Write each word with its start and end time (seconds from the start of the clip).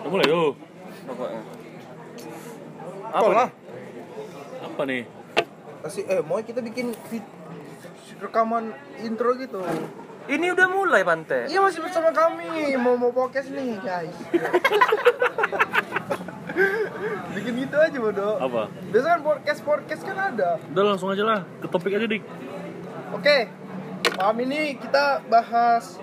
Udah 0.00 0.10
mulai 0.10 0.26
rokoknya. 1.04 1.40
Apa 3.10 3.30
lah? 3.30 3.48
Apa 4.64 4.82
nih? 4.88 5.02
Kasih 5.80 6.04
eh 6.08 6.20
mau 6.24 6.40
kita 6.40 6.60
bikin 6.60 6.92
vid- 7.08 7.34
rekaman 8.20 8.72
intro 9.00 9.32
gitu. 9.36 9.60
Ini 10.28 10.52
udah 10.52 10.66
mulai 10.68 11.02
Pante. 11.02 11.48
Iya 11.48 11.60
masih 11.60 11.80
bersama 11.82 12.12
kami 12.12 12.76
mau 12.76 12.94
mau 12.94 13.10
podcast 13.10 13.50
nih 13.50 13.76
guys. 13.80 14.16
bikin 17.34 17.52
gitu 17.64 17.76
aja 17.76 17.98
bodoh. 17.98 18.36
Apa? 18.36 18.68
Biasa 18.92 19.06
kan 19.16 19.20
podcast 19.20 19.60
podcast 19.64 20.02
kan 20.04 20.16
ada. 20.32 20.60
Udah 20.70 20.84
langsung 20.84 21.08
aja 21.08 21.24
lah, 21.24 21.40
ke 21.58 21.66
topik 21.66 21.96
aja 21.96 22.04
dik. 22.04 22.22
Oke, 23.10 23.48
malam 24.14 24.36
ini 24.44 24.76
kita 24.76 25.24
bahas 25.26 25.96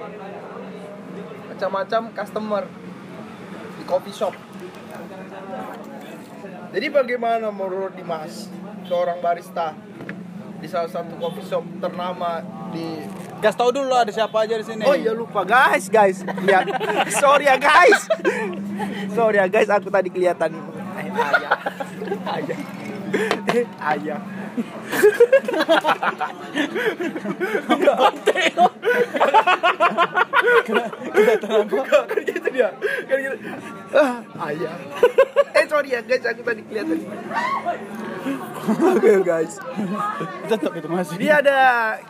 macam-macam 1.48 2.02
customer 2.12 2.64
coffee 3.88 4.12
shop. 4.14 4.36
Jadi 6.76 6.88
bagaimana 6.92 7.48
menurut 7.48 7.96
Dimas, 7.96 8.52
seorang 8.84 9.24
barista 9.24 9.72
di 10.60 10.68
salah 10.68 10.92
satu 10.92 11.16
coffee 11.16 11.48
shop 11.48 11.64
ternama 11.80 12.44
di 12.76 13.08
Gas 13.38 13.54
tau 13.54 13.70
dulu 13.70 13.94
ada 13.94 14.10
siapa 14.10 14.50
aja 14.50 14.58
di 14.58 14.66
sini. 14.66 14.82
Oh 14.82 14.98
iya 14.98 15.14
lupa 15.14 15.46
guys, 15.46 15.94
guys. 15.94 16.26
Lihat. 16.26 16.74
Sorry 17.22 17.46
ya 17.46 17.54
guys. 17.62 18.10
Sorry 19.14 19.38
ya 19.38 19.46
guys, 19.46 19.70
aku 19.70 19.94
tadi 19.94 20.10
kelihatan 20.10 20.58
eh, 20.98 21.06
ayah. 21.06 21.54
Ayah. 22.26 22.58
Eh, 23.54 23.66
ayah. 23.78 24.20
Kan 31.86 32.22
gitu 32.26 32.48
dia. 32.50 32.70
Kan. 33.06 33.17
Ah, 33.96 34.20
ayah. 34.52 34.76
Eh 35.56 35.66
sorry 35.66 35.96
ya 35.96 36.02
guys, 36.04 36.24
aku 36.28 36.42
tadi 36.44 36.62
kelihatan. 36.68 37.00
Oke 38.68 39.12
guys. 39.24 39.58
Tetap 40.52 40.72
itu 40.76 40.88
masih. 40.92 41.16
Ini 41.18 41.30
ada 41.32 41.60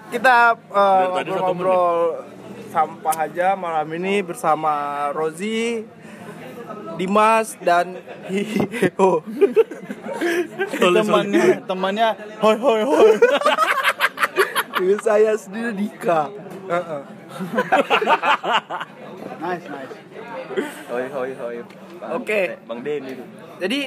kita 0.10 0.58
uh, 0.74 1.22
satu 1.22 1.32
ngobrol-ngobrol 1.32 1.98
sampah 2.74 3.18
aja 3.30 3.56
malam 3.56 3.88
ini 3.96 4.26
bersama 4.26 5.08
Rozi, 5.14 5.86
Dimas 6.98 7.56
dan 7.62 8.02
Hiho. 8.28 9.24
temannya 10.78 11.62
temannya 11.64 12.10
hoi 12.42 12.58
hoi 12.58 12.82
hoi. 12.84 13.14
Saya 15.02 15.34
sendiri 15.38 15.74
Dika. 15.74 16.30
Heeh. 16.70 17.02
nice 19.42 19.66
nice. 19.70 20.07
Hoi 20.58 21.06
hoi 21.08 21.32
hoi. 21.34 21.58
Bang- 21.98 22.12
Oke. 22.18 22.42
Bang 22.66 22.80
Denny 22.82 23.14
itu. 23.14 23.24
Jadi 23.58 23.80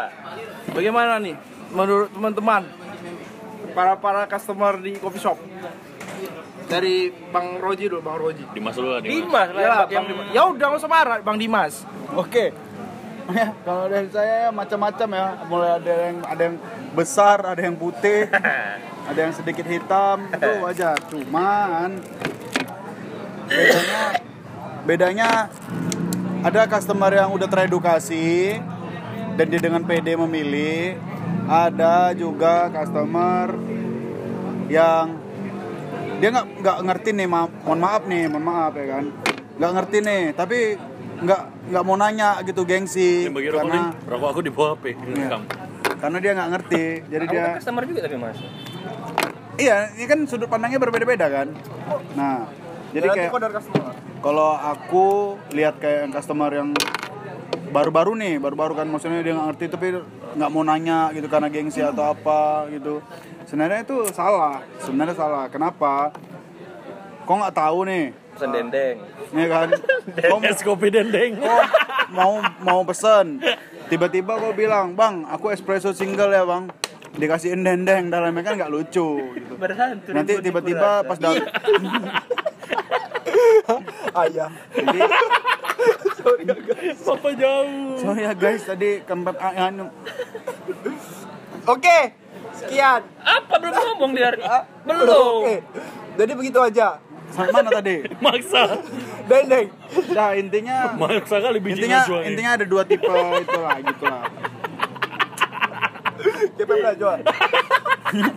bagaimana 0.76 1.18
nih 1.18 1.34
menurut 1.70 2.10
teman-teman 2.10 2.62
para 3.72 3.94
para 3.96 4.22
customer 4.26 4.78
di 4.78 4.98
coffee 4.98 5.22
shop? 5.22 5.38
Dari 6.62 7.12
Bang 7.28 7.60
Roji 7.60 7.86
dulu, 7.86 8.00
Bang 8.00 8.16
Roji. 8.16 8.44
Dimas 8.50 8.74
dulu 8.74 8.96
lah, 8.96 9.00
Dimas. 9.00 9.14
Dimas 9.14 9.48
lah 9.50 9.60
Ya, 9.60 9.74
Bang 9.84 10.06
Dimas. 10.06 10.26
Ya 10.30 10.42
udah 10.46 10.66
nggak 10.68 10.80
usah 10.80 10.90
marah, 10.90 11.18
Bang 11.20 11.36
Dimas. 11.36 11.84
Oke. 12.12 12.50
Ya, 13.30 13.54
kalau 13.62 13.86
dari 13.86 14.10
saya 14.10 14.34
ya 14.44 14.50
macam-macam 14.50 15.08
ya. 15.08 15.26
Mulai 15.46 15.70
ada 15.78 15.92
yang 16.02 16.16
ada 16.24 16.42
yang 16.42 16.56
besar, 16.92 17.38
ada 17.44 17.60
yang 17.60 17.76
putih, 17.76 18.26
ada 19.08 19.18
yang 19.18 19.30
sedikit 19.30 19.62
hitam, 19.62 20.26
itu 20.26 20.50
wajar. 20.66 20.96
Cuman 21.06 22.02
bedanya 23.46 24.00
bedanya 24.82 25.28
ada 26.42 26.66
customer 26.66 27.10
yang 27.14 27.30
udah 27.30 27.46
teredukasi 27.46 28.58
dan 29.38 29.46
dia 29.46 29.60
dengan 29.62 29.82
PD 29.86 30.18
memilih. 30.18 30.98
Ada 31.42 32.14
juga 32.14 32.70
customer 32.70 33.50
yang 34.70 35.18
dia 36.22 36.28
nggak 36.30 36.46
nggak 36.62 36.76
ngerti 36.86 37.08
nih 37.18 37.26
ma 37.26 37.50
mohon 37.66 37.80
maaf 37.82 38.02
nih 38.06 38.30
mohon 38.30 38.46
maaf 38.46 38.72
ya 38.78 38.86
kan 38.94 39.04
nggak 39.58 39.72
ngerti 39.74 39.96
nih 40.06 40.22
tapi 40.38 40.78
nggak 41.18 41.42
nggak 41.74 41.82
mau 41.82 41.96
nanya 41.98 42.38
gitu 42.46 42.62
gengsi 42.62 43.26
bagi 43.26 43.50
rokok 43.50 43.66
karena 43.66 43.90
rokok 44.06 44.28
aku 44.30 44.40
di 44.46 44.52
bawah 44.54 44.78
HP. 44.78 44.84
Iya. 44.94 45.18
Rekam. 45.18 45.42
karena 45.98 46.18
dia 46.22 46.32
nggak 46.38 46.50
ngerti 46.54 46.84
jadi 47.10 47.24
Kamu 47.26 47.34
dia 47.34 47.42
kan 47.42 47.52
customer 47.58 47.82
juga 47.90 48.00
tapi 48.06 48.16
Mas. 48.22 48.38
iya 49.58 49.76
ini 49.98 50.06
kan 50.06 50.18
sudut 50.30 50.46
pandangnya 50.46 50.78
berbeda-beda 50.78 51.26
kan 51.26 51.48
nah 52.14 52.46
jadi 52.94 53.06
Berarti 53.08 53.18
kayak 53.18 53.32
kok 53.34 53.40
dari 53.42 53.54
customer. 53.56 53.91
Kalau 54.22 54.54
aku 54.54 55.34
lihat 55.50 55.82
kayak 55.82 56.06
yang 56.06 56.12
customer 56.14 56.48
yang 56.48 56.70
baru-baru 57.74 58.14
nih 58.14 58.34
baru-baru 58.38 58.78
kan 58.78 58.86
maksudnya 58.86 59.18
dia 59.20 59.34
nggak 59.34 59.48
ngerti 59.50 59.64
tapi 59.66 59.86
nggak 60.38 60.50
mau 60.52 60.62
nanya 60.62 61.10
gitu 61.10 61.26
karena 61.26 61.50
gengsi 61.50 61.82
atau 61.82 62.14
apa 62.14 62.70
gitu 62.70 63.02
sebenarnya 63.44 63.82
itu 63.82 63.96
salah 64.12 64.62
sebenarnya 64.78 65.16
salah 65.16 65.44
kenapa 65.50 66.14
kok 67.24 67.34
nggak 67.34 67.56
tahu 67.56 67.78
nih 67.84 68.06
Pesan 68.32 68.48
dendeng. 68.48 68.96
ya 69.36 69.46
kan 69.46 69.68
kok 70.32 70.40
Es 70.46 70.60
kopi 70.62 70.88
dendeng. 70.88 71.36
kok 71.36 71.64
mau 72.12 72.40
mau 72.62 72.80
pesen 72.86 73.40
tiba-tiba 73.88 74.38
kok 74.38 74.54
bilang 74.54 74.94
bang 74.94 75.26
aku 75.26 75.50
espresso 75.50 75.92
single 75.92 76.30
ya 76.30 76.44
bang 76.44 76.68
dikasihin 77.12 77.60
dendeng 77.60 78.08
dalamnya 78.08 78.40
kan 78.40 78.54
nggak 78.56 78.72
lucu 78.72 79.36
gitu. 79.36 79.52
Berhantu. 79.58 80.12
nanti 80.12 80.32
tiba-tiba 80.40 81.04
pas 81.04 81.16
datang 81.16 81.44
Ayah. 84.12 84.50
jadi 84.72 85.00
Apa 87.12 87.28
jauh? 87.34 87.98
sorry 87.98 88.22
ya 88.22 88.32
guys 88.32 88.62
tadi 88.62 89.02
keempat 89.02 89.34
ah, 89.36 89.66
anu 89.66 89.90
Oke. 91.62 91.98
Sekian. 92.52 93.00
Apa 93.22 93.54
belum 93.56 93.74
ngomong 93.74 94.12
dia? 94.12 94.34
Ah, 94.42 94.66
Belum. 94.82 95.46
Oke. 95.46 95.56
Jadi 96.18 96.32
begitu 96.34 96.58
aja. 96.58 96.98
sampai 97.32 97.48
mana 97.48 97.72
tadi 97.72 98.04
Maksa. 98.24 98.76
Dendeng. 99.24 99.72
nah 100.12 100.36
intinya 100.36 100.92
Maksa 100.92 101.40
kali 101.40 101.64
intinya 101.64 102.04
intinya 102.20 102.60
ada 102.60 102.66
dua 102.68 102.84
tipe 102.84 103.08
itu 103.08 103.56
lah 103.56 103.78
gitu 103.80 104.04
lah 104.04 104.28
Kita 106.56 106.64
belajar. 106.68 107.16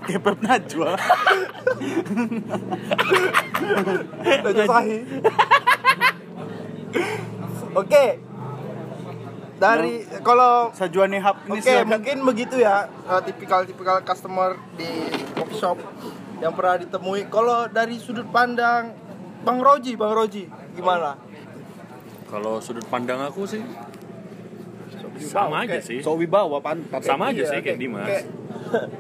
kepep 0.08 0.38
najwa 0.40 0.96
Belajar 4.24 4.66
sahih. 4.72 5.02
Oke. 7.76 8.06
Dari 9.56 10.04
kalau 10.20 10.76
Sajuani 10.76 11.20
Hub 11.24 11.38
ini 11.48 11.60
Oke, 11.60 11.64
silakan. 11.64 11.88
mungkin 11.96 12.18
begitu 12.28 12.56
ya 12.60 12.92
uh, 13.08 13.24
tipikal-tipikal 13.24 14.04
customer 14.04 14.60
di 14.76 14.88
coffee 15.32 15.60
shop 15.60 15.80
yang 16.44 16.52
pernah 16.52 16.76
ditemui. 16.84 17.32
Kalau 17.32 17.72
dari 17.72 17.96
sudut 17.96 18.28
pandang 18.32 18.92
Bang 19.48 19.64
Roji, 19.64 19.96
Bang 19.96 20.12
Roji, 20.12 20.52
gimana? 20.76 21.16
Kalau 22.28 22.60
sudut 22.60 22.84
pandang 22.92 23.24
aku 23.24 23.48
sih 23.48 23.64
sama 25.18 25.62
aja 25.62 25.78
sih. 25.78 26.00
so 26.00 26.14
wibawa 26.14 26.60
pantat 26.60 27.00
Sama 27.00 27.30
aja 27.30 27.40
Iya, 27.40 27.48
sih 27.48 27.58
kayak 27.60 27.78
Dimas. 27.78 28.06
kayak- 28.06 28.26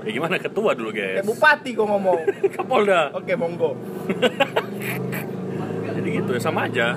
Ya 0.01 0.09
gimana 0.13 0.37
ketua 0.37 0.71
dulu 0.71 0.89
guys. 0.89 1.17
Kayak 1.17 1.25
bupati 1.27 1.69
kok 1.73 1.85
ngomong. 1.85 2.19
Kapolda. 2.55 3.09
Oke, 3.11 3.33
monggo. 3.33 3.73
Jadi 5.87 6.07
gitu 6.13 6.29
ya 6.29 6.41
sama 6.41 6.65
aja. 6.65 6.93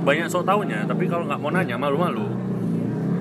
Banyak 0.00 0.26
sok 0.26 0.42
taunya, 0.42 0.82
tapi 0.84 1.04
kalau 1.04 1.26
nggak 1.26 1.36
mau 1.36 1.50
nanya 1.50 1.74
malu-malu. 1.74 2.26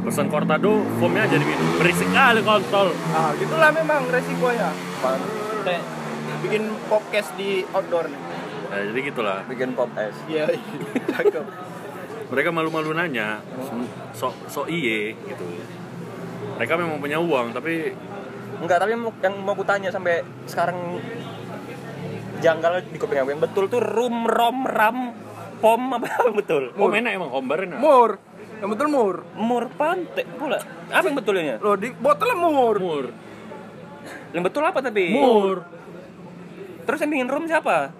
Pesan 0.03 0.27
cortado, 0.27 0.81
foamnya 0.97 1.25
aja 1.25 1.35
diminum. 1.35 1.67
Berisik 1.75 2.07
kali 2.09 2.39
kontol. 2.41 2.93
Nah, 3.11 3.31
gitulah 3.35 3.69
memang 3.71 4.01
resikonya. 4.07 4.69
Kayak 5.61 5.81
bikin 6.39 6.61
podcast 6.87 7.29
di 7.35 7.61
outdoor 7.67 8.07
nih. 8.07 8.19
Nah, 8.67 8.79
jadi 8.85 8.99
gitulah. 9.05 9.37
Bikin 9.45 9.69
pop 9.73 9.89
es. 9.97 10.15
Iya, 10.25 10.45
cakep. 11.11 11.45
Mereka 12.27 12.49
malu-malu 12.49 12.91
nanya, 12.91 13.39
sok 14.11 14.35
sok 14.45 14.67
iye 14.67 15.15
gitu. 15.17 15.45
Mereka 16.55 16.73
memang 16.75 16.97
punya 16.97 17.17
uang, 17.17 17.51
tapi 17.51 17.95
Enggak, 18.57 18.81
tapi 18.81 18.89
yang 18.91 19.03
mau- 19.03 19.21
yang 19.21 19.35
mau 19.37 19.53
kutanya 19.53 19.87
sampai 19.87 20.19
sekarang 20.43 20.97
janggal 22.37 22.81
di 22.83 22.97
kuping 22.97 23.17
aku 23.17 23.29
yang 23.31 23.39
betul 23.39 23.65
tuh 23.65 23.77
rum 23.77 24.25
rom 24.25 24.65
ram 24.65 25.13
pom 25.57 25.81
apa 25.91 26.05
yang 26.19 26.33
betul? 26.33 26.63
oh 26.71 26.89
enak 26.89 27.11
emang 27.13 27.29
hombar 27.29 27.63
enak. 27.63 27.77
Mur. 27.77 28.17
Yang 28.57 28.69
betul 28.73 28.87
mur. 28.89 29.15
Mur 29.35 29.69
pante 29.71 30.25
pula. 30.33 30.57
Apa 30.89 31.05
yang 31.05 31.15
betulnya? 31.15 31.55
Loh, 31.59 31.77
di 31.77 31.89
botolnya 31.91 32.33
mur. 32.35 32.75
Mur. 32.75 33.05
Yang 34.33 34.43
betul 34.43 34.63
apa 34.63 34.79
tapi? 34.81 35.13
Mur. 35.13 35.61
Terus 36.83 36.97
yang 36.99 37.11
bikin 37.11 37.29
rum 37.29 37.45
siapa? 37.45 37.93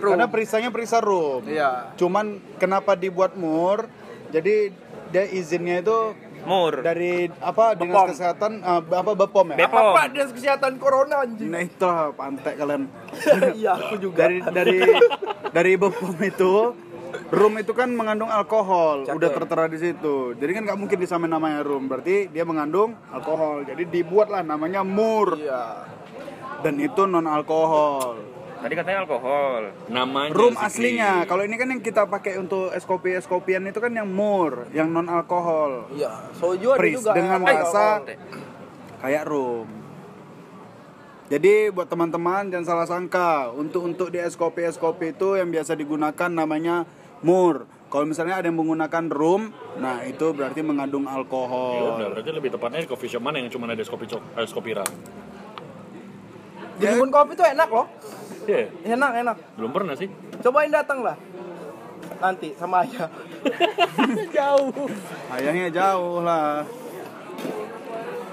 Room. 0.00 0.12
karena 0.12 0.26
perisanya 0.26 0.68
perisa 0.68 0.98
room 0.98 1.44
Iya. 1.44 1.92
cuman 1.94 2.26
kenapa 2.56 2.92
dibuat 2.94 3.34
mur 3.34 3.86
jadi 4.28 4.72
dia 5.08 5.24
izinnya 5.26 5.78
itu 5.78 6.16
Mur. 6.40 6.80
dari 6.80 7.28
apa 7.36 7.74
dinas 7.74 7.92
Bepom. 7.94 8.08
kesehatan 8.08 8.52
eh, 8.58 8.80
apa 8.90 9.12
bepom 9.12 9.46
ya 9.50 9.56
Bepom. 9.60 9.76
Apa 9.76 9.92
Pak 9.92 10.06
Dinas 10.10 10.32
Kesehatan 10.32 10.72
Corona 10.76 11.20
anjing? 11.20 11.46
nah 11.46 11.60
itu 11.60 11.84
pantek 12.14 12.56
kalian 12.56 12.88
Iya, 13.60 13.76
aku 13.76 13.94
juga. 14.00 14.24
dari 14.24 14.40
dari 14.42 14.78
dari 15.50 15.72
bepom 15.76 16.16
itu 16.18 16.72
rum 17.28 17.54
itu 17.56 17.70
kan 17.70 17.90
mengandung 17.90 18.26
alkohol, 18.26 19.02
Cakep. 19.04 19.14
udah 19.14 19.30
tertera 19.32 19.64
di 19.66 19.78
situ. 19.78 20.32
Jadi 20.32 20.50
kan 20.50 20.62
nggak 20.64 20.78
mungkin 20.78 20.96
disamain 20.96 21.28
namanya 21.28 21.60
rum, 21.60 21.84
berarti 21.84 22.26
dia 22.26 22.42
mengandung 22.42 22.94
alkohol. 23.08 23.62
Jadi 23.62 23.82
dibuatlah 23.84 24.40
namanya 24.40 24.80
mur 24.80 25.34
Iya. 25.36 25.90
dan 26.60 26.74
itu 26.76 27.04
non 27.04 27.26
alkohol. 27.26 28.29
Tadi 28.60 28.74
katanya 28.76 28.98
alkohol. 29.08 29.72
Namanya 29.88 30.36
Rum 30.36 30.52
Zikri. 30.52 30.66
aslinya, 30.68 31.12
kalau 31.24 31.42
ini 31.48 31.56
kan 31.56 31.72
yang 31.72 31.80
kita 31.80 32.04
pakai 32.04 32.36
untuk 32.36 32.68
es 32.76 32.84
kopi 32.84 33.16
es 33.16 33.24
kopian 33.24 33.64
itu 33.64 33.80
kan 33.80 33.88
yang 33.88 34.04
mur, 34.04 34.68
yang 34.76 34.92
non 34.92 35.08
alkohol. 35.08 35.88
Iya. 35.96 36.28
Soju 36.36 36.76
ada 36.76 36.80
Pris 36.80 37.00
juga. 37.00 37.16
dengan 37.16 37.40
rasa 37.40 38.04
kayak 39.00 39.24
rum. 39.24 39.64
Jadi 41.30 41.70
buat 41.70 41.86
teman-teman 41.86 42.50
jangan 42.50 42.66
salah 42.66 42.86
sangka 42.90 43.54
untuk 43.54 43.86
untuk 43.86 44.10
di 44.12 44.18
es 44.20 44.34
kopi 44.36 44.66
es 44.66 44.76
kopi 44.76 45.14
itu 45.16 45.38
yang 45.40 45.48
biasa 45.48 45.72
digunakan 45.72 46.28
namanya 46.28 46.84
mur. 47.24 47.64
Kalau 47.90 48.06
misalnya 48.06 48.38
ada 48.38 48.46
yang 48.46 48.54
menggunakan 48.54 49.10
rum, 49.10 49.50
nah 49.82 49.98
itu 50.06 50.30
berarti 50.30 50.62
mengandung 50.62 51.06
Ya 51.06 51.10
udah, 51.10 51.16
alkohol. 51.18 51.98
berarti 52.14 52.30
lebih 52.30 52.50
tepatnya 52.54 52.86
di 52.86 52.88
coffee 52.90 53.10
shop 53.10 53.22
mana 53.24 53.42
yang 53.42 53.50
cuma 53.50 53.66
ada 53.66 53.82
es 53.82 53.90
kopi 53.90 54.06
cok, 54.06 54.22
es 54.38 54.52
kopi 54.54 54.78
ram. 54.78 54.86
Di 56.80 56.84
kebun 56.88 57.12
kopi 57.12 57.36
tuh 57.36 57.44
enak 57.44 57.68
loh. 57.68 57.86
Iya, 58.48 58.72
Enak, 58.96 59.10
enak. 59.20 59.36
belum 59.60 59.70
pernah 59.70 59.94
sih. 59.94 60.08
Cobain 60.40 60.72
datang 60.72 61.04
lah. 61.04 61.14
Nanti 62.24 62.56
sama 62.56 62.88
ayah. 62.88 63.12
Jauh. 64.36 64.72
Ayahnya 65.28 65.68
jauh 65.68 66.24
lah. 66.24 66.64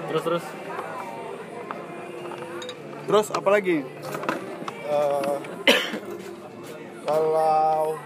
Terus 0.08 0.22
terus. 0.24 0.44
Terus 3.04 3.26
apa 3.32 3.48
lagi? 3.52 3.84
Eh, 4.88 5.36
kalau 7.08 7.96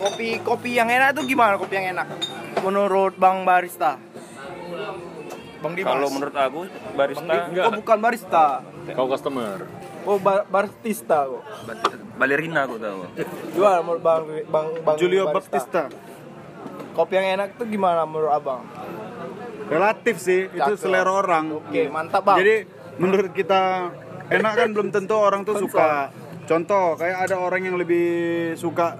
kopi 0.00 0.40
kopi 0.40 0.70
yang 0.80 0.88
enak 0.88 1.12
tuh 1.12 1.28
gimana 1.28 1.60
kopi 1.60 1.76
yang 1.76 1.92
enak 1.92 2.08
menurut 2.64 3.16
bang 3.20 3.44
barista 3.44 4.00
bang 5.60 5.72
Dimas 5.74 5.92
Kalau 5.92 6.08
menurut 6.10 6.34
aku 6.34 6.60
barista 6.92 7.34
Enggak. 7.46 7.64
oh 7.64 7.72
bukan 7.76 7.98
barista 8.00 8.44
Kau 8.90 9.06
customer. 9.06 9.56
oh 10.02 10.16
ba 10.16 10.42
barista 10.44 11.18
kok 11.22 11.42
balerina 12.16 12.64
aku 12.64 12.76
tahu. 12.76 13.00
gimana 13.50 13.78
menurut 13.80 14.02
bang 14.02 14.22
bang 14.44 14.66
bang 14.82 14.96
Julio 14.96 15.22
barista? 15.26 15.36
Baptista. 15.56 15.82
kopi 16.90 17.12
yang 17.14 17.28
enak 17.38 17.48
tuh 17.54 17.66
gimana 17.66 18.04
menurut 18.04 18.30
abang 18.30 18.64
Relatif 19.66 20.18
sih, 20.18 20.50
itu 20.50 20.58
Cakep. 20.58 20.82
selera 20.82 21.12
orang. 21.14 21.62
oke 21.62 21.82
mantap 21.88 22.24
bang 22.24 22.36
Jadi 22.38 22.54
menurut 22.98 23.30
kita 23.30 23.86
enak 24.26 24.52
kan 24.52 24.68
belum 24.70 24.88
tentu 24.90 25.14
orang 25.14 25.42
tuh 25.42 25.58
suka. 25.58 26.10
Contoh 26.42 26.98
kayak 26.98 27.30
ada 27.30 27.38
orang 27.38 27.62
yang 27.62 27.78
lebih 27.78 28.06
suka 28.54 28.98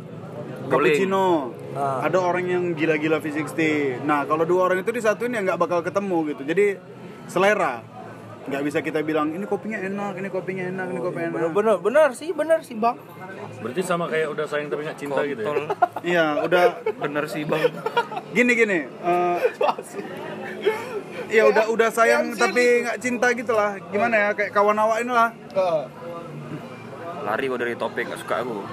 cappuccino. 0.66 1.50
Ah. 1.70 2.02
Ada 2.02 2.18
orang 2.18 2.44
yang 2.46 2.64
gila-gila 2.74 3.22
V60. 3.22 3.60
Nah, 4.02 4.26
kalau 4.26 4.42
dua 4.42 4.66
orang 4.70 4.82
itu 4.82 4.90
disatuin 4.90 5.30
ya 5.30 5.40
nggak 5.42 5.58
bakal 5.60 5.80
ketemu 5.86 6.34
gitu. 6.34 6.42
Jadi 6.42 6.66
selera. 7.30 7.78
Nggak 8.50 8.62
bisa 8.66 8.78
kita 8.82 9.04
bilang 9.04 9.30
ini 9.30 9.46
kopinya 9.46 9.78
enak, 9.78 10.18
ini 10.18 10.26
kopinya 10.26 10.64
enak, 10.66 10.86
ini 10.90 10.98
kopinya 10.98 11.28
enak. 11.28 11.36
bener 11.38 11.50
bener 11.54 11.76
bener 11.78 12.08
sih 12.16 12.32
bener 12.32 12.64
sih 12.64 12.72
bang 12.74 12.96
Berarti 13.60 13.80
sama 13.84 14.08
kayak 14.08 14.32
udah 14.32 14.46
sayang 14.48 14.72
tapi 14.72 14.82
nggak 14.88 14.98
cinta 14.98 15.20
gitu 15.28 15.40
ya. 15.44 15.46
Kontol. 15.46 15.66
Iya, 16.10 16.26
udah 16.48 16.62
Bener 16.96 17.24
sih 17.28 17.44
bang. 17.44 17.68
gini 18.32 18.52
gini. 18.56 18.78
eh, 18.88 19.36
ya 21.30 21.42
udah 21.46 21.64
udah 21.68 21.88
sayang 21.92 22.32
tapi 22.34 22.88
nggak 22.88 22.98
cinta 22.98 23.28
gitu 23.36 23.52
lah. 23.52 23.76
Gimana 23.92 24.14
ya 24.16 24.28
kayak 24.32 24.50
kawan 24.50 24.80
awak 24.80 25.04
ini 25.04 25.12
lah. 25.12 25.30
Lari 27.20 27.44
gua 27.46 27.58
dari 27.60 27.76
topik 27.76 28.08
gak 28.08 28.18
suka 28.24 28.40
aku. 28.40 28.64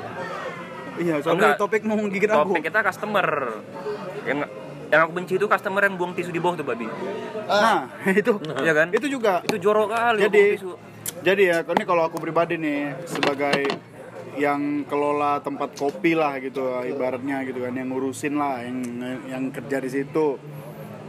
Iya, 0.97 1.15
soalnya 1.19 1.53
Enggak. 1.53 1.59
topik 1.59 1.81
mau 1.83 1.97
gigit 2.03 2.25
aku. 2.27 2.51
Topik 2.51 2.63
kita 2.63 2.79
customer. 2.81 3.27
Yang 4.23 4.37
yang 4.87 5.01
aku 5.03 5.11
benci 5.13 5.33
itu 5.35 5.45
customer 5.45 5.81
yang 5.81 5.95
buang 5.95 6.11
tisu 6.11 6.31
di 6.31 6.39
bawah 6.39 6.55
tuh 6.55 6.65
babi. 6.65 6.87
Nah, 7.45 7.91
itu 8.21 8.31
Iya 8.57 8.73
kan? 8.73 8.87
itu 8.89 9.07
juga. 9.07 9.39
Itu 9.41 9.55
jorok 9.57 9.87
kali 9.89 10.21
Jadi 10.23 10.39
buang 10.39 10.55
tisu. 10.55 10.71
jadi 11.19 11.43
ya, 11.43 11.57
ini 11.65 11.83
kalau 11.83 12.03
aku 12.03 12.17
pribadi 12.17 12.55
nih 12.55 12.95
sebagai 13.03 13.67
yang 14.37 14.85
kelola 14.85 15.39
tempat 15.39 15.73
kopi 15.73 16.13
lah 16.13 16.37
gitu 16.37 16.61
ibaratnya 16.83 17.41
gitu 17.41 17.57
kan 17.59 17.73
yang 17.73 17.89
ngurusin 17.89 18.37
lah 18.37 18.61
yang 18.61 18.77
yang 19.25 19.43
kerja 19.49 19.77
di 19.79 19.89
situ. 19.91 20.37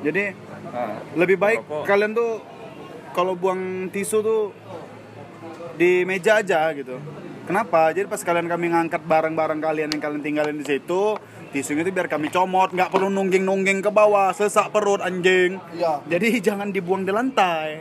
Jadi 0.01 0.47
Ah, 0.69 1.01
lebih 1.15 1.37
baik 1.37 1.65
Rokok. 1.65 1.85
kalian 1.87 2.13
tuh 2.13 2.45
kalau 3.11 3.33
buang 3.33 3.61
tisu 3.89 4.21
tuh 4.21 4.43
di 5.75 6.05
meja 6.05 6.37
aja 6.37 6.69
gitu. 6.73 7.01
Kenapa? 7.49 7.89
Jadi 7.97 8.05
pas 8.05 8.21
kalian 8.21 8.45
kami 8.45 8.69
ngangkat 8.69 9.09
barang-barang 9.09 9.57
kalian 9.57 9.89
yang 9.97 10.03
kalian 10.05 10.21
tinggalin 10.21 10.61
di 10.61 10.69
situ, 10.69 11.17
tisunya 11.49 11.81
itu 11.81 11.89
biar 11.97 12.05
kami 12.05 12.29
comot, 12.29 12.77
nggak 12.77 12.93
perlu 12.93 13.09
nungging-nungging 13.09 13.81
ke 13.81 13.89
bawah, 13.89 14.29
sesak 14.37 14.69
perut 14.69 15.01
anjing. 15.01 15.57
Iya. 15.73 16.05
Jadi 16.05 16.29
jangan 16.53 16.69
dibuang 16.69 17.09
di 17.09 17.13
lantai. 17.17 17.81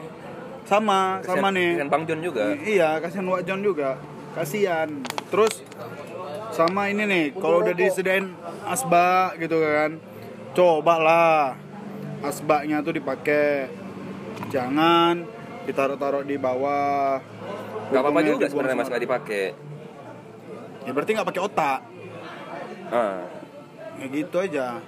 Sama, 0.64 1.20
sama 1.20 1.52
kasihan- 1.52 1.52
nih. 1.52 1.70
kasihan 1.76 1.90
Bang 1.92 2.04
John 2.08 2.20
juga. 2.24 2.44
Iya, 2.56 2.90
kasihan 3.04 3.28
Wak 3.28 3.42
John 3.44 3.60
juga. 3.60 3.90
Kasihan. 4.32 4.88
Terus 5.28 5.54
sama 6.56 6.88
ini 6.88 7.04
nih, 7.04 7.26
kalau 7.36 7.60
udah 7.60 7.76
disediain 7.76 8.32
asbak 8.64 9.36
gitu 9.36 9.60
kan. 9.60 10.00
Cobalah 10.56 11.60
asbaknya 12.24 12.80
tuh 12.80 12.96
dipakai. 12.96 13.68
Jangan 14.48 15.28
ditaruh-taruh 15.68 16.24
di 16.24 16.40
bawah. 16.40 17.20
Gak 17.88 18.02
apa-apa 18.04 18.20
juga 18.24 18.46
sebenarnya 18.52 18.76
mas 18.76 18.90
nggak 18.92 19.04
dipakai. 19.04 19.46
Ya 20.84 20.92
berarti 20.92 21.12
nggak 21.16 21.28
pakai 21.28 21.42
otak. 21.44 21.80
Ah. 22.92 23.24
Ya 23.98 24.06
gitu 24.08 24.38
aja. 24.40 24.80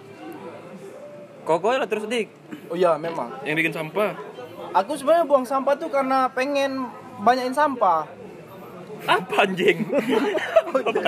Koko 1.43 1.73
lah 1.73 1.87
terus 1.89 2.05
dik. 2.05 2.29
oh 2.69 2.77
iya 2.77 2.93
memang 2.93 3.33
Yang 3.41 3.55
bikin 3.65 3.73
sampah. 3.73 4.13
aku 4.69 4.93
sebenarnya 4.93 5.25
buang 5.25 5.45
sampah 5.49 5.73
tuh 5.73 5.89
karena 5.89 6.29
pengen 6.29 6.85
banyakin 7.25 7.57
sampah 7.57 8.05
Apa 9.09 9.47
anjing? 9.47 9.81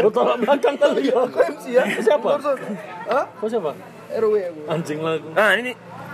Lu 0.02 0.10
tolak 0.10 0.42
belakang 0.42 0.80
kali 0.80 1.12
ya. 1.12 1.22
Kok 1.28 1.42
MC 1.60 1.66
ya? 1.76 1.84
Siapa? 2.00 2.40
Hah? 3.06 3.26
Kau 3.38 3.52
siapa? 3.52 3.76
RW 4.16 4.34
aku. 4.48 4.62
Anjing 4.72 5.00
lah 5.04 5.20
aku. 5.20 5.28
Nah 5.36 5.52
ini 5.60 5.72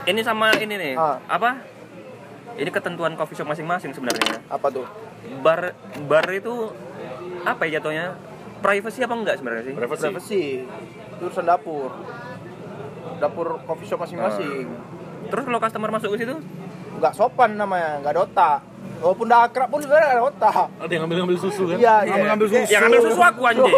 ini 0.09 0.21
sama 0.25 0.51
ini 0.57 0.73
nih. 0.75 0.93
Ah. 0.97 1.21
Apa? 1.29 1.61
Ini 2.57 2.69
ketentuan 2.73 3.13
coffee 3.13 3.37
shop 3.37 3.47
masing-masing 3.47 3.93
sebenarnya. 3.93 4.41
Apa 4.49 4.73
tuh? 4.73 4.89
Bar 5.37 5.73
bar 6.03 6.25
itu 6.29 6.53
apa 7.43 7.61
ya 7.63 7.79
jatuhnya? 7.79 8.15
Privacy 8.57 8.99
apa 8.99 9.13
enggak 9.13 9.35
sebenarnya 9.37 9.63
sih? 9.63 9.73
Privacy. 9.73 10.03
Privacy. 10.03 10.43
Itu 11.13 11.23
urusan 11.23 11.45
dapur. 11.45 11.91
Dapur 13.17 13.47
coffee 13.63 13.85
shop 13.85 13.99
masing-masing. 14.01 14.65
Terus 15.27 15.43
kalau 15.43 15.59
customer 15.59 15.89
masuk 15.91 16.09
ke 16.13 16.23
situ, 16.23 16.35
Nggak 16.97 17.13
sopan 17.13 17.53
namanya, 17.53 18.01
nggak 18.01 18.11
ada 18.11 18.21
otak. 18.23 18.59
Walaupun 18.97 19.29
udah 19.29 19.45
akrab 19.45 19.69
pun 19.69 19.77
sebenarnya 19.77 20.05
nggak 20.07 20.17
ada 20.17 20.25
otak. 20.25 20.65
Ada 20.79 20.89
yang 20.89 21.01
ngambil-ngambil 21.05 21.37
susu 21.37 21.63
kan? 21.67 21.77
Iya, 21.77 21.95
Nggak 21.99 22.07
iya. 22.07 22.23
mengambil 22.25 22.47
susu. 22.47 22.65
yang 22.67 22.83
ambil 22.83 23.01
susu 23.03 23.21
aku 23.21 23.41
anjing. 23.43 23.73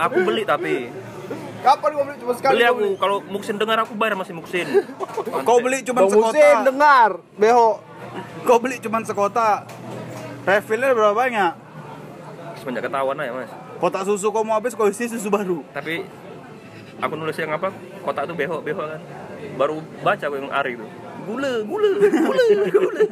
Aku 0.00 0.18
beli 0.22 0.42
tapi 0.42 0.74
Kapan 1.60 1.88
gua 1.92 2.04
beli 2.08 2.16
cuma 2.16 2.32
sekali? 2.32 2.54
beli 2.56 2.64
aku 2.64 2.84
kalau 2.96 3.16
muksin 3.28 3.60
dengar 3.60 3.84
aku 3.84 3.92
bayar 3.92 4.16
masih 4.16 4.32
muksin. 4.32 4.64
Kau 5.44 5.60
beli 5.60 5.84
cuma 5.84 6.08
sekota. 6.08 6.64
dengar, 6.64 7.20
beho. 7.36 7.84
Kau 8.44 8.58
beli 8.58 8.80
cuma 8.80 9.02
sekota. 9.04 9.64
Refillnya 10.44 10.96
berapa 10.96 11.12
banyak? 11.12 11.70
semenjak 12.60 12.92
ketahuan 12.92 13.16
aja 13.16 13.32
mas. 13.32 13.52
Kotak 13.80 14.04
susu 14.04 14.28
kau 14.28 14.44
mau 14.44 14.60
habis 14.60 14.76
kau 14.76 14.86
isi 14.92 15.08
susu 15.08 15.32
baru. 15.32 15.64
Tapi 15.72 16.04
aku 17.00 17.14
nulis 17.16 17.36
yang 17.40 17.56
apa? 17.56 17.72
Kotak 18.04 18.28
itu 18.28 18.34
beho 18.36 18.60
beho 18.60 18.82
kan. 18.84 19.00
Baru 19.56 19.80
baca 20.04 20.20
aku 20.28 20.36
yang 20.36 20.52
Ari 20.52 20.76
itu. 20.76 20.86
Gula, 21.24 21.52
gula, 21.64 21.88
gula, 21.96 22.44
gula. 22.68 23.02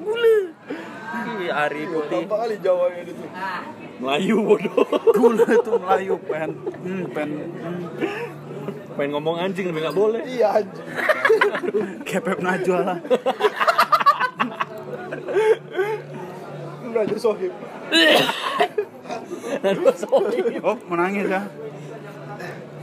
gula. 0.00 0.34
Ih, 1.36 1.52
Ari 1.52 1.82
putih. 1.88 2.24
Berapa 2.24 2.36
kali 2.48 2.56
jawabnya 2.64 3.00
itu? 3.04 3.12
Melayu 4.00 4.36
bodoh. 4.44 4.88
Gula 5.12 5.46
itu 5.52 5.72
Melayu 5.76 6.14
pen. 6.24 6.50
Hmm, 6.84 7.04
pen. 7.12 7.28
Hmm. 7.36 8.45
Pengen 8.96 9.10
ngomong 9.16 9.36
anjing 9.36 9.68
tapi 9.68 9.80
nggak 9.80 9.96
boleh. 9.96 10.20
Iya 10.24 10.48
anjing. 10.62 10.86
Kepep 12.08 12.38
Najwa 12.40 12.78
lah. 12.82 12.98
Udah 16.86 17.00
aja 17.04 17.16
sohib. 17.24 17.52
Oh, 20.62 20.76
menangis 20.88 21.26
ya. 21.28 21.42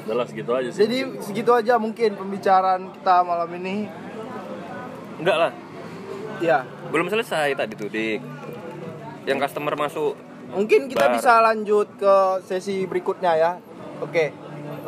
Udah 0.04 0.16
lah 0.20 0.26
segitu 0.28 0.52
aja 0.52 0.70
sih. 0.70 0.80
Jadi 0.84 0.98
segitu 1.24 1.52
aja 1.56 1.80
mungkin 1.80 2.14
pembicaraan 2.14 2.92
kita 2.92 3.24
malam 3.24 3.50
ini. 3.58 3.88
Enggak 5.20 5.38
lah. 5.40 5.52
Ya, 6.42 6.68
Belum 6.92 7.08
selesai 7.08 7.56
tadi 7.56 7.74
tuh, 7.80 7.88
Dik. 7.88 8.20
Yang 9.24 9.40
customer 9.48 9.80
masuk 9.80 10.20
mungkin 10.54 10.86
kita 10.86 11.08
Bar. 11.10 11.16
bisa 11.18 11.40
lanjut 11.42 11.88
ke 11.96 12.16
sesi 12.44 12.84
berikutnya 12.84 13.32
ya. 13.34 13.52
Oke. 14.04 14.36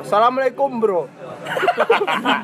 Assalamualaikum, 0.06 0.70
Bro. 0.78 1.10